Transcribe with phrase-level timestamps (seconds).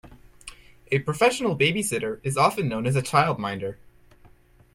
[0.91, 3.77] A professional babysitter is often known as a childminder